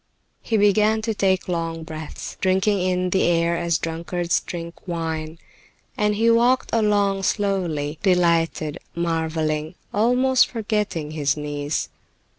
[0.41, 5.37] He began to take long breaths, drinking in the air as drunkards drink wine,
[5.95, 11.89] and he walked along slowly, delighted, marveling, almost forgetting his niece.